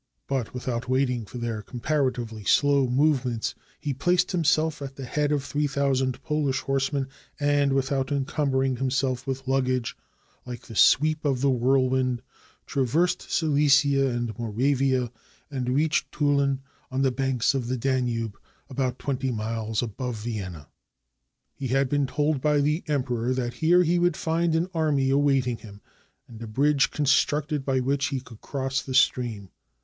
But, 0.25 0.51
without 0.55 0.89
waiting 0.89 1.25
for 1.27 1.37
their 1.37 1.61
comparatively 1.61 2.43
slow 2.43 2.87
movements, 2.87 3.53
he 3.79 3.93
placed 3.93 4.31
himself 4.31 4.81
at 4.81 4.95
the 4.95 5.05
head 5.05 5.31
of 5.31 5.43
three 5.43 5.67
thou 5.67 5.93
sand 5.93 6.23
Polish 6.23 6.61
horsemen, 6.61 7.07
and, 7.39 7.71
without 7.71 8.11
encumbering 8.11 8.77
him 8.77 8.89
self 8.89 9.27
with 9.27 9.47
luggage, 9.47 9.95
like 10.43 10.63
the 10.63 10.75
sweep 10.75 11.23
of 11.23 11.41
the 11.41 11.51
whirlwind 11.51 12.23
traversed 12.65 13.29
Silesia 13.31 14.07
and 14.09 14.35
Moravia, 14.39 15.11
and 15.51 15.69
reached 15.69 16.11
Tulen, 16.11 16.61
on 16.89 17.03
the 17.03 17.11
banks 17.11 17.53
of 17.53 17.67
the 17.67 17.77
Danube, 17.77 18.39
about 18.71 18.97
twenty 18.97 19.29
miles 19.31 19.83
above 19.83 20.15
Vienna. 20.15 20.67
He 21.53 21.67
had 21.67 21.89
been 21.89 22.07
told 22.07 22.41
by 22.41 22.59
the 22.59 22.83
Emperor 22.87 23.35
that 23.35 23.53
here 23.53 23.83
he 23.83 23.99
would 23.99 24.17
find 24.17 24.55
an 24.55 24.67
army 24.73 25.11
awaiting 25.11 25.57
him, 25.57 25.79
and 26.27 26.41
a 26.41 26.47
bridge 26.47 26.89
con 26.89 27.05
structed 27.05 27.63
by 27.63 27.79
which 27.79 28.07
he 28.07 28.19
could 28.19 28.41
cross 28.41 28.81
the 28.81 28.95
stream. 28.95 29.51